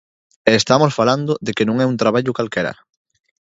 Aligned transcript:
E 0.49 0.51
estamos 0.61 0.95
falando 0.99 1.31
de 1.45 1.51
que 1.55 1.67
non 1.67 1.77
é 1.83 1.85
un 1.91 1.99
traballo 2.01 2.35
calquera. 2.37 2.73